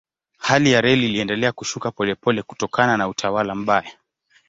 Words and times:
Hali 0.37 0.71
ya 0.71 0.81
reli 0.81 1.05
iliendelea 1.05 1.51
kushuka 1.51 1.91
polepole 1.91 2.43
kutokana 2.43 2.97
na 2.97 3.07
utawala 3.07 3.55
mbaya. 3.55 3.91